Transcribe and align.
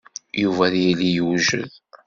Yuba 0.41 0.63
ad 0.67 0.75
yili 0.83 1.09
yewjed. 1.15 1.71